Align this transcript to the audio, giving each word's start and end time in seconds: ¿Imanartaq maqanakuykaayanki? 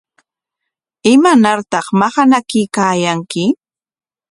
¿Imanartaq 1.13 1.87
maqanakuykaayanki? 1.99 3.43